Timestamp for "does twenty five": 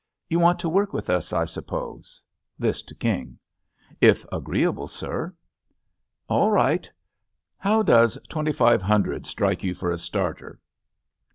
7.83-8.81